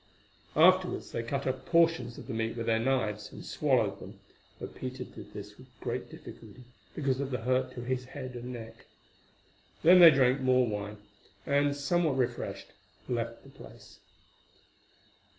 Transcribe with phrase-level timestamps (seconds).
[0.55, 4.19] Afterwards they cut off portions of the meat with their knives, and swallowed them,
[4.59, 6.63] though Peter did this with great difficulty
[6.95, 8.87] because of the hurt to his head and neck.
[9.83, 10.97] Then they drank more wine,
[11.45, 12.73] and, somewhat refreshed,
[13.07, 13.99] left the place.